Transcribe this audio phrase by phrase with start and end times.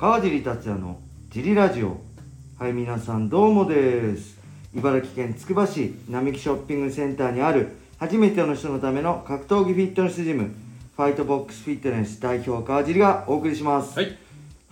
[0.00, 0.98] 川尻達也の
[1.28, 2.00] ジリラジオ。
[2.58, 4.38] はい皆さんどうもです。
[4.74, 10.54] 茨城県つくば市並木ショッピングセンターにある初めての人のための格闘技フィットネスジム
[10.96, 14.06] ファイトボックスフィットネス代表川尻がお送りします、はい。
[14.06, 14.16] フ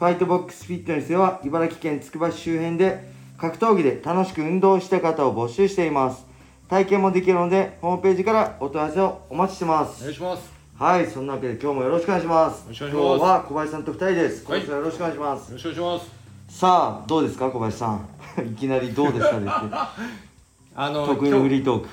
[0.03, 6.25] ァイトボックスフィットネスでは茨城県つくば市周辺で格闘技で楽しく運動した方を募集しています。
[6.71, 10.01] 体験もできるのでホームページからお問い合わせをお待ちしてます。
[10.01, 10.58] お願いします。
[10.79, 12.65] はいそんなわけで今日もよろしくお願いします。
[12.69, 14.45] 今日は小林さんと二人です。
[14.45, 14.61] 小はい。
[14.61, 16.13] 林さんよろしくお願いします、よろしくお願いしま
[16.49, 16.57] す。
[16.57, 18.09] さあどうですか小林さん。
[18.47, 19.51] いきなりどうですかです
[20.77, 21.89] あの、得意のフリートーク。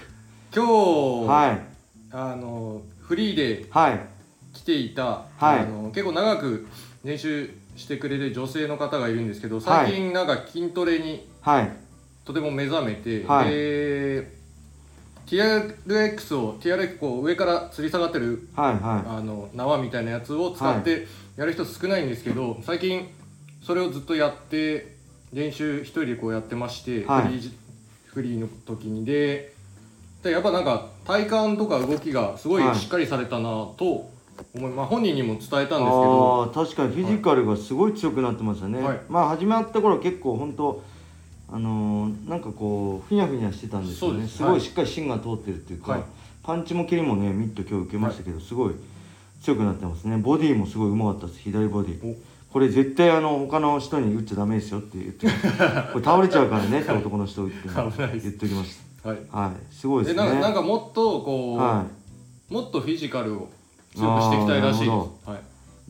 [0.55, 1.61] 今日はい。
[2.11, 3.99] あの、フリーではい。
[4.53, 5.59] 来ていた、はい。
[5.61, 6.67] あの、結構長く
[7.03, 11.71] 練習してくれる女性の方がいるんですけど、最近なんか筋トレにはい。
[12.23, 13.49] とても目覚めて、はい。
[13.49, 14.31] で、
[15.35, 23.09] TRX を、TRX こう上から吊り下がってるはいはあの縄みたいなやつを使ってやる人少ないんですけど、最近
[23.61, 24.95] それをずっとやって
[25.33, 27.23] 練習一人でこうやってまして、はい。
[27.23, 27.57] フリーじ
[28.07, 29.53] フリーの時にで
[30.23, 32.75] でやっぱなんか体幹とか動きがすごいはい。
[32.75, 34.09] しっかりされたなと
[34.53, 38.99] 思い、まあ、本人にも伝えたんですけあど確かにフィジカルがすごい強くなってましたね、はい。
[39.09, 40.81] まあ始まった頃結構本当
[41.51, 44.27] あのーなんかこうふにゃふにゃしてたんですよね。
[44.27, 44.41] す。
[44.41, 44.61] ごいはい。
[44.61, 46.03] しっかり芯が通ってるっていうか、はい。
[46.43, 48.75] パンチも蹴りもねミット今日受けましたけど、すごい
[49.41, 50.17] 強くなってますね。
[50.17, 52.15] ボディもすごいうまかったです左ボディ。
[52.51, 55.27] これ絶対あの他の人に打っちゃダメですよって言って
[55.91, 59.17] これ倒れちゃうからねって男の人打って言っておきましはい。
[59.17, 59.51] たはい。
[59.73, 60.15] すごいでね。
[60.15, 61.85] ですなんかなんかもっとこう、は
[62.49, 63.49] もっとフィジカルを
[63.93, 64.89] 強くしていきたいらしいです。
[64.89, 65.39] はい。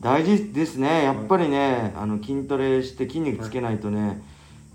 [0.00, 1.04] 大事ですね。
[1.04, 4.20] やっぱりね、あの筋トレして筋肉つけないとね、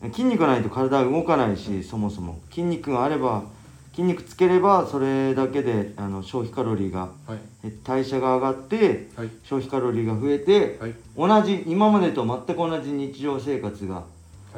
[0.09, 2.39] 筋肉がないと体は動かないし、そもそも。
[2.49, 3.43] 筋肉があれば
[3.91, 7.39] 筋肉つければそれだけであの消費カロリーがはい。
[7.63, 9.29] え代謝が上がってはい。
[9.43, 10.95] 消費カロリーが増えてはい。
[11.15, 14.01] 同じ今までと全く同じ日常生活がは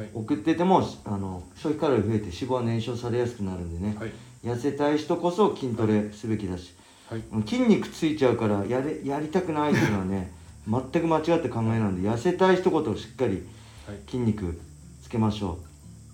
[0.03, 0.09] い。
[0.13, 4.11] 送っててもあの消費カロリー増えて脂肪は燃焼されやすくなるんでね、はい。
[4.45, 6.73] 痩せたい人こそ筋トレすべきだし、
[7.09, 7.23] はい。
[7.47, 10.31] 筋肉ついちゃうからやれやりたくないっていうのはね
[10.69, 13.43] 全く間違って考えなんで痩せたい一言をしっかり
[13.87, 13.97] はい。
[14.05, 14.72] 筋肉つ
[15.13, 15.59] けましょ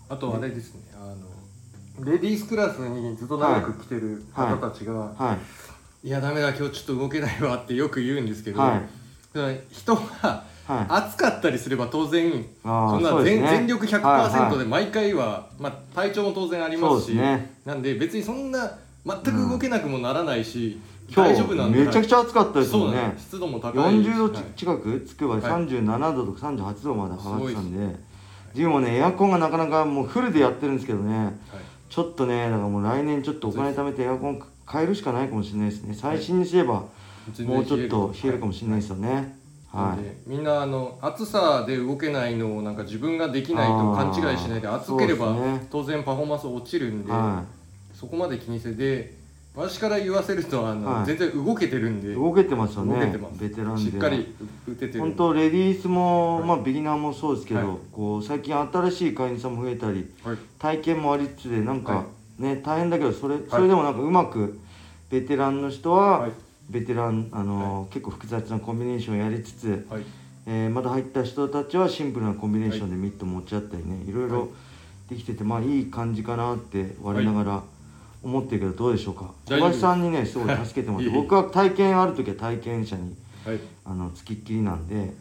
[0.10, 1.16] あとあれですね、あ
[2.00, 5.38] のレディースクラスにずっと長く来てる方たちが、うは
[6.04, 6.08] い。
[6.08, 9.62] い、やダメだ今日ちょっと動けないわってよく言うんですけど、はい。
[9.72, 10.02] 人が
[10.70, 10.86] はい。
[10.90, 13.50] 暑かったりすれば当然そんな全,、ね。
[13.50, 17.16] 全力はいは100%いで毎回は、まあ、体調も当然ありますし
[17.66, 23.16] なんで別にそんな全く動けなくもならないし、今大丈夫なんめちゃくちゃ暑かったですもんね。
[23.18, 25.64] 湿度も高い40度近くつくばではい。
[25.68, 28.09] 37度とか38度まで上がってたんで
[28.54, 31.18] ジムもねエアコンがなかなかもうフルでやってるんですけどね。
[31.18, 31.34] はい。
[31.90, 35.94] ちょっとねだからもう来年ちょっとお金貯めてエアコン変えるしかないかもしれないですね。
[35.94, 36.74] 最新にすれば
[37.46, 38.82] もうちょっと冷えるかもしれない。
[38.82, 39.38] ですよね。
[39.72, 40.30] はい。
[40.30, 45.36] みんなあの暑さで動けないのをなんか自分ができないと勘違いしないで暑ければ、
[45.70, 47.44] 当然パフォーマンス落ちるんで、は
[47.94, 49.19] そこまで気にせで
[49.56, 51.06] 私から言わせるとあの、はい。
[51.06, 52.12] 全然動けてるんで。
[52.12, 53.42] い動けてますよ動けねてます。
[53.42, 54.34] ベテランでしっかり
[54.68, 55.00] 打ててる。
[55.00, 56.48] 本当レディースも、はい。
[56.48, 57.78] まあビギナーもそうですけど、はい。
[57.92, 60.38] こう最近新しい会員さんも増えたりはい。
[60.60, 62.06] 体験もありつつでなんか、は
[62.38, 64.60] ね大変だけどそれそれでもなんかうまく
[65.10, 66.32] ベテランの人は、はい。
[66.70, 70.04] ベテランあのー結構複雑なコンビネーションをやりつつ、はい。
[70.46, 74.32] えーまだ入った人たちはシンプルなコンビネーションでミット持ち合ったりね、い、ろいはい。
[74.32, 74.50] ろ
[75.10, 77.64] できててまあいい感じかなって我ながら
[78.24, 79.32] 思ってるけどどうでしょうか？
[79.48, 83.16] 小林さんにねすごい助けてもらって 僕は体験ある時は体験者に
[83.46, 83.60] はい。
[83.86, 85.14] あの付きっきりなんで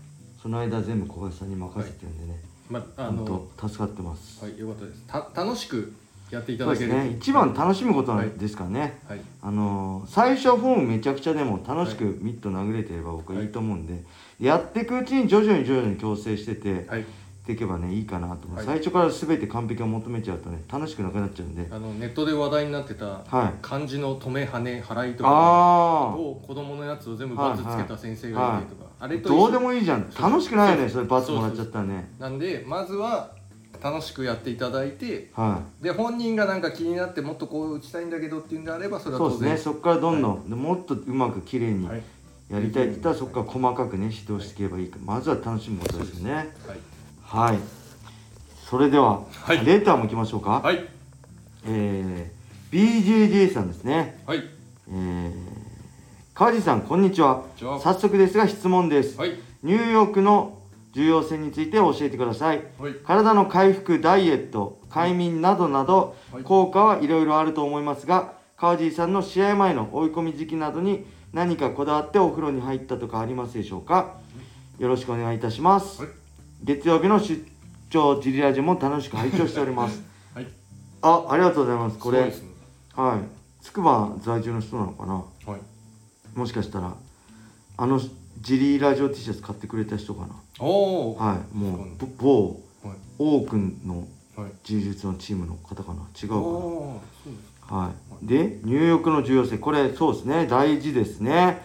[0.43, 5.05] その間全部小林さんに任せてるんでね、まあの助かってます、はいよかったです。
[5.07, 5.93] た楽しく
[6.31, 7.17] やっていたそうですだけるね。
[7.19, 9.21] 一番楽しむことはいですからね、はい。
[9.43, 14.05] あのー最初はフォームめちゃくちゃでも楽しくミット殴れてれば僕はいいと思うんで、
[14.39, 17.01] やっていくうちに徐々に徐々に矯正してて、はい。
[17.01, 17.05] っ
[17.49, 18.67] ていけばねいいかなと思う、はい。
[18.67, 21.67] 最初から全て完璧を求めちゃうとね楽しくなくなっちゃうんで。
[21.71, 23.59] あのネットで話題になってたはい。
[23.63, 29.37] 漢字の止め跳ね払いとかあを子供のやつを全部バツつけた先生はいがいてとか、あれあと一緒。
[29.39, 30.11] どうでもいいじゃん。
[30.21, 32.13] 楽しくないよねそれバツもらっちゃったらね。
[32.19, 33.33] なんでまずは
[33.83, 39.57] 楽しくやっていただいてはで本人がなんか気になってもっとこう打ちたいんだけどっていうんであればそいれはそうですね。
[39.57, 42.03] そこからどんどん、でもっとうまく綺麗にはい。
[42.51, 46.35] やりたいって言ったらそこから細かくね指導していけばいいかまずは楽しむことですよね。
[46.35, 46.47] はい
[47.31, 47.59] はい。
[48.71, 49.63] それでは、はい。
[49.63, 50.89] レーターも行きましょうか、はい。
[51.67, 54.23] えー、BJJ さんですね。
[54.27, 54.43] はい。
[54.91, 55.35] えー、
[56.33, 57.43] 川地さんこんにちは。
[57.59, 59.19] 早速ですが質問です。
[59.19, 59.39] はい。
[59.63, 60.59] ニューヨークの
[60.95, 62.65] 重要性について教えてください。
[62.79, 62.95] はい。
[63.05, 66.43] 体の回復ダイエット快眠などなどはい。
[66.45, 71.05] 効果はいろいろあると思いますが川尻さんの試合前の追い込み時期などに
[71.35, 74.17] 何かこだわってお風呂に入ったとかありますでしょうか？
[74.79, 76.11] よろしくお願いいたします、はい
[76.63, 77.45] 月曜日の出
[77.91, 80.03] 張ジリラジオも楽しく拝聴しております。
[80.35, 80.47] はい。
[81.03, 81.99] あありがとうございます。
[81.99, 82.35] これね。
[82.95, 83.65] はい。
[83.65, 85.15] 筑波在住の人なのかな？
[85.15, 86.39] はい。
[86.39, 86.95] もしかしたら。
[87.77, 88.01] あの
[88.41, 90.35] ジリラジオ T シャツ買ってくれた人かな？
[90.59, 91.57] おおはい。
[91.57, 92.97] もう某はい。
[93.19, 94.07] 王くんの
[94.37, 94.53] はい。
[94.65, 96.03] 柔術のチームの方かな？
[96.21, 96.41] 違うかな？
[96.43, 97.91] そうですは
[98.23, 99.59] い、で入浴の重要性。
[99.59, 100.47] これそうですね。
[100.47, 101.61] 大事ですね、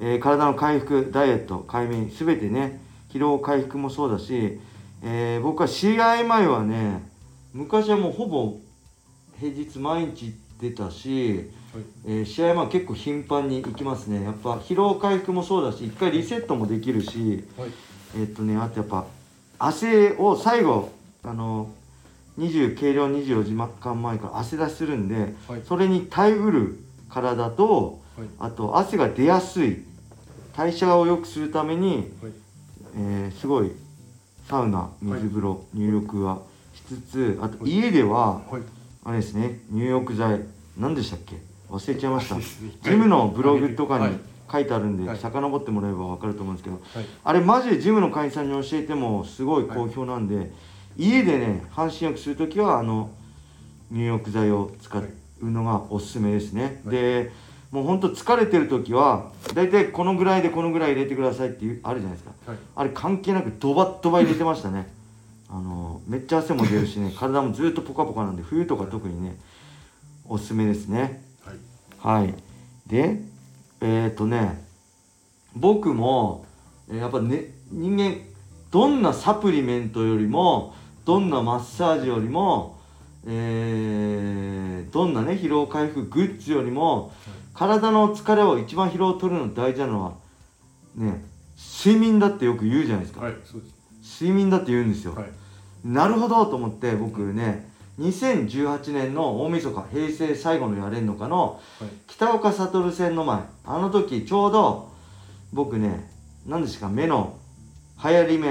[0.00, 2.82] えー体の回復ダイエット快眠全てね
[3.14, 4.58] 疲労回復もそうだし、
[5.04, 7.08] えー僕は試合前はね
[7.52, 8.58] 昔はもうほぼ
[9.38, 11.84] 平日毎日行ってたし、はい。
[12.06, 14.24] えー試合前は結構頻繁に行きますね。
[14.24, 17.70] やっぱ疲労回復もそうだし一回リセットもできるしはい。
[18.16, 19.06] えーっとねあとやっぱ
[19.60, 20.90] 汗を最後
[21.22, 21.70] あの
[22.40, 25.62] 20計量24時間前から汗出しするんで、はい。
[25.64, 28.28] それに耐えうる体とはい。
[28.40, 29.84] あと汗が出やすい
[30.56, 32.32] 代謝を良くするために、はい
[32.96, 33.72] えーすごい
[34.48, 36.42] サウナ水風呂、入浴は
[36.74, 38.62] しつつあと家でははい。
[39.04, 40.40] あれですね入浴剤
[40.78, 41.36] 何でしたっけ？
[41.70, 42.34] 忘れちゃいました。
[42.36, 42.44] はい
[42.82, 44.20] ジムのブログとかにはい。
[44.52, 45.18] 書いてあるんで、はい。
[45.18, 47.06] 遡ってもらえば分かると思うんですけどはい。
[47.24, 50.52] あれマジでジムの会員さんに教えてもすごい好評なんで、
[50.96, 53.10] 家でね半身浴する時はあの
[53.90, 55.02] 入浴剤を使
[55.40, 56.94] うのがおすすめですね、はい。
[56.94, 57.32] で
[57.74, 62.32] もうほんと疲れてる時は大体このぐらいでこのぐらい入れてくださいっていうあるじゃないですか。
[62.46, 62.58] はい。
[62.76, 64.94] あれ関係なくドバッドバ入れてましたね。
[65.48, 69.36] あのめっちゃ汗も出るしね 体もずっとポカポカなんで冬とか特にね
[70.24, 71.24] おすすめですね。
[72.00, 72.22] はい。
[72.22, 72.34] はい。
[72.86, 73.20] で、
[73.80, 74.64] えっ、とね、
[75.56, 76.44] 僕も、
[76.88, 78.18] えーやっぱね、人間、
[78.70, 82.78] どんなサプリメントよりも、どんなマッサージよりも、
[83.26, 87.12] えーどんなね、疲労回復グッズよりも、
[87.54, 90.14] 体の疲れを一番疲労を取るの大事なのは、
[90.96, 91.24] ね、
[91.84, 93.24] 睡眠だってよく言うじゃないですか。
[93.24, 93.74] はいそうです
[94.20, 95.14] 睡眠だって言うんですよ。
[95.14, 95.30] はい
[95.84, 97.70] なるほどと思って僕ね
[98.00, 104.90] 2018年の大晦日平成最後のやれんのかのはい北岡悟戦の前あの時ちょうど
[105.52, 106.10] 僕ね
[106.46, 107.38] 何ですか目の
[108.02, 108.48] 流行り目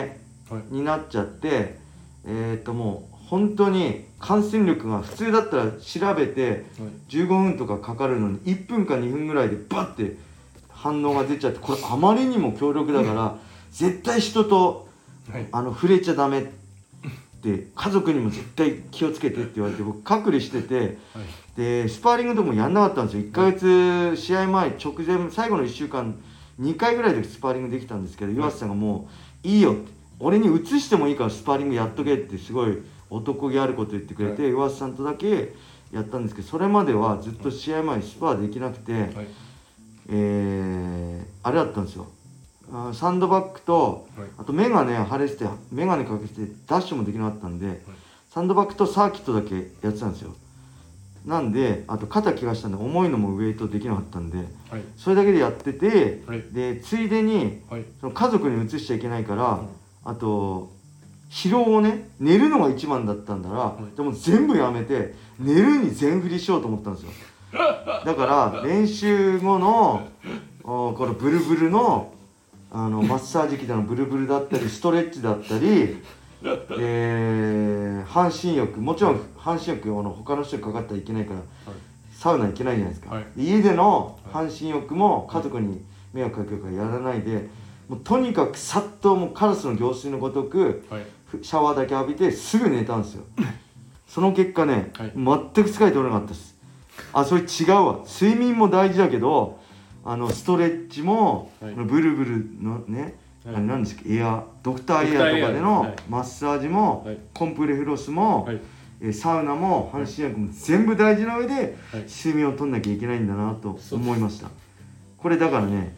[0.49, 1.77] はいになっちゃって
[2.25, 6.61] えっ、ともう本当に感染力が普通だったら調べてはい。
[7.09, 10.17] 15分とかかかるのに1分か2分ぐらいでバッて
[10.69, 13.35] 反応が出ちゃってこれあまりにも強力だから
[13.73, 14.87] 絶対人と
[15.31, 15.47] はい。
[15.51, 16.45] あの触れちゃダメっ
[17.41, 21.25] て家族にも絶対気をつけてって言われて僕隔離しててはい。
[21.57, 23.23] でスパーリングとかもやんなかったんですよ。
[23.23, 26.13] 1ヶ月試合前直前最後の1週間
[26.61, 29.09] 2回ぐらいでスパーリングできたんですけど岩瀬さんがも
[29.43, 29.91] ういいよって。
[30.19, 32.77] 俺に移してもいいからスパーリングやっとけってすごい
[33.13, 35.53] 男気あること言ってくれて、岩瀬さんとだけ
[35.91, 39.27] やったんですけどそれまではずっと試合前スパーできなくて、はい。
[40.09, 42.07] えーあれだったんですよ。
[42.93, 44.27] サンドバッグとはい。
[44.37, 47.81] あと眼鏡腫れてて眼鏡かけてダッシュもできなかったんで、
[48.31, 50.33] サンドバッグとサーキットだけやってたんですよ。
[51.25, 54.43] なんであと肩怪我したんで重いのもウェイトできなかったんでは
[54.77, 54.81] い。
[54.97, 56.43] それだけでやってて、はい。
[56.51, 57.85] でついでにはい。
[57.99, 59.67] その家族に移しちゃいけないから、うん。
[60.05, 60.71] あと
[61.33, 63.97] 疲労をね寝るのが一番だったんだら、い。
[63.97, 67.09] でも全部やめて寝るに全振りしようと思ったんですよ。
[68.05, 70.07] だから練習後の
[70.63, 72.13] おこのブルブルの
[72.71, 75.97] あのマッサージ機でのブルブルだったりストレッチだったり、
[76.79, 81.39] えー半身浴もちろん半身浴あの他の人にかかったらいけないから
[82.11, 83.23] サウナ行けないじゃないですか、はい。
[83.35, 87.47] で家での半身浴も家族に迷惑かけるからやらないで
[87.89, 91.05] もうとにかくさっともうカラスの行水のごとくはい。
[91.22, 93.23] ふシャワーだけ浴びてすぐ寝たんですよ。
[94.07, 95.11] その結果ね、はい。
[95.15, 95.15] 全
[95.65, 96.55] く疲れ取れなかったです。
[97.13, 97.99] あそれ違うわ。
[98.05, 99.59] 睡眠も大事だけど
[100.05, 101.73] あのストレッチも、はい。
[101.73, 103.55] ブルブルのね、はい。
[103.55, 105.95] あれ何ですかエアドクターエアとかでのはい。
[106.09, 107.17] マッサージも、はい。
[107.33, 108.61] コンプレフロスも、はい。
[109.01, 111.53] えーサウナも半身浴も全部大事な上で、
[111.91, 112.05] はい。
[112.07, 114.49] 睡眠をとんなきゃいけないんだなと思いました。
[115.17, 115.95] これだからね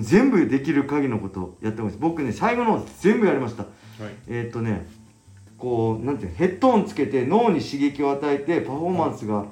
[0.00, 3.62] 全部できる限りのことやってます僕ね最後の方全部やりました。
[3.62, 3.72] はい
[4.28, 4.86] えーっとね
[5.58, 9.44] こうなんてヘッドホンつけて脳に刺激を与えてパフォーマンスが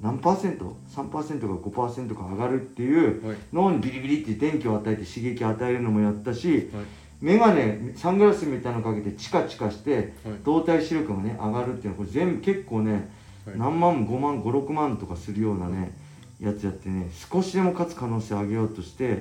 [0.00, 1.22] 何パーセント ?3% か
[1.68, 3.36] 5%か上がるっていうはい。
[3.52, 6.84] 脳にビリビリって電気を与えて刺激を与えるのもやったしはい。
[7.20, 10.06] 眼鏡サングラスみたいなのかけてチカチカしてはい。
[10.44, 13.10] 動体視力がね上がるっていうのこれ全部結構ね
[13.46, 13.58] はい。
[13.58, 15.92] 何万5万56万とかするようなね
[16.40, 19.20] やつやってね少しでも勝つ可能性を上げようとしてはい。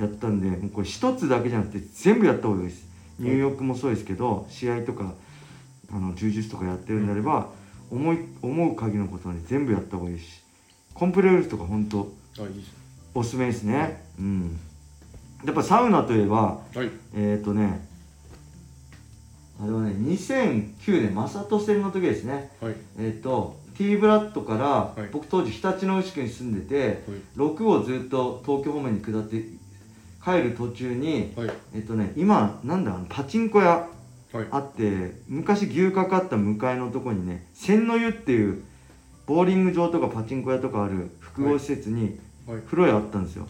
[0.00, 2.86] やったんでもうこれ一つだけじゃなくて全部やった方がいいです
[3.18, 5.14] 入浴もそうですけど試合とか
[5.92, 7.48] あの柔術とかやってるんであれば
[7.90, 10.42] 思い思う限りのことはね全部やった方がいいし
[10.94, 12.12] コンプレウルスとか本当
[13.14, 14.04] おすすめですね。
[14.18, 14.58] うん。
[15.44, 16.90] やっぱサウナといえばはい。
[17.14, 17.86] えっ、ー、とね
[19.60, 22.50] あれはね2009年マサト戦の時ですね。
[22.60, 22.74] はい。
[22.98, 25.08] えっ、と T ブラッドから、はい。
[25.12, 27.20] 僕当時日立の牛久に住んでてはい。
[27.36, 29.36] 6をずっと東京方面に下って
[30.24, 31.50] 帰る途中にはい。
[31.74, 33.88] えっ、とね今なんだあのパチンコ屋
[34.32, 34.46] はい。
[34.50, 38.62] あって昔牛かかった向かいのとこにね千の湯っていう
[39.26, 42.62] ボーリング場とかパチンコ屋とかある複合施設にはい。
[42.62, 43.46] 風呂屋あったんですよ。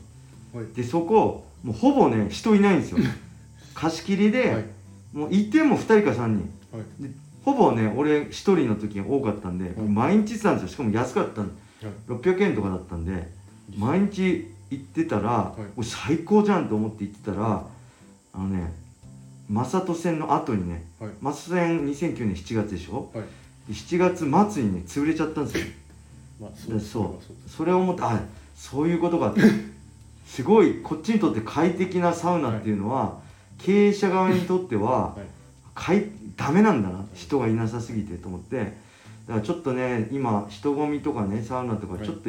[0.52, 0.66] はい。
[0.75, 2.98] でそこもうほぼね人いないんですよ。
[3.75, 4.64] 貸し切りで、はい。
[5.12, 6.50] もういても2人か3人。
[7.44, 9.88] ほぼね俺1人の時が多かったんで、はい。
[9.88, 10.68] 毎日行ってたんですよ。
[10.68, 12.12] しかも安かったんはい。
[12.12, 13.30] 600円とかだったんで
[13.76, 15.62] 毎日行ってたら、い。
[15.76, 17.64] お最高じゃんと思って行ってたら
[18.34, 18.72] あのね
[19.48, 21.10] 正人戦の後にねはい。
[21.20, 23.10] 正人戦2009年7月でしょ？
[23.14, 23.25] はい。
[23.68, 25.64] で7月末にね潰れちゃったんですよ。
[26.40, 27.14] まあでそうれは
[27.48, 28.20] それを思ってあ
[28.56, 29.40] そういうことかって。
[30.28, 33.18] すごいこっちにとって快適なサウナっていうのは、
[33.56, 35.26] 経営者側にとっては、はい。
[35.75, 36.04] かい
[36.37, 37.06] ダメなんだな。
[37.14, 38.58] 人がいなさすぎてと思って。
[39.26, 42.04] だからちょっとね今人混みとかねサウナとかはい。
[42.04, 42.28] ちょっと、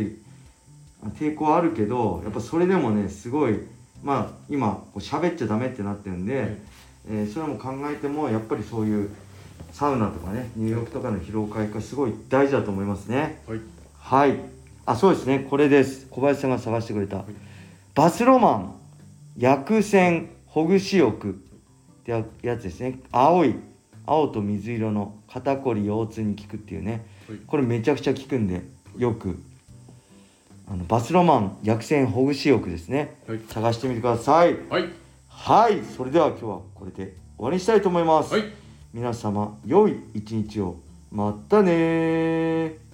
[1.18, 3.60] 抵抗あるけどやっぱそれでもねすごい
[4.04, 6.58] まあ今こう喋っちゃダメってなってるんで、はい。
[7.10, 9.10] えーそれも考えてもやっぱりそういう
[9.72, 13.42] サウナとかね入浴とかの疲労回復がすごい大事だと思いますね。
[13.48, 13.62] はい。
[13.98, 14.40] はい。
[14.86, 15.46] あそうですね。
[15.50, 16.08] これです。
[16.10, 17.24] 小林さんが探してくれた、い。
[17.96, 18.76] バスロマン
[19.38, 21.34] 薬膳ほぐし浴っ
[22.04, 23.00] てややつですね。
[23.12, 23.56] 青い
[24.06, 27.06] 青と水色の肩こり腰痛に効くっていうね。
[27.28, 27.38] はい。
[27.46, 28.64] これめちゃくちゃ効くんで
[28.98, 29.40] よく
[30.72, 33.18] あのバスロマン薬膳ほぐし浴ですね。
[33.28, 33.40] はい。
[33.50, 34.56] 探してみてください。
[34.70, 34.90] はい。
[35.28, 35.82] はい。
[35.82, 38.44] それでは今日はこれで終わりにしたいと思います、はい。
[38.94, 40.78] 皆様良い一日を。
[41.12, 42.89] またねー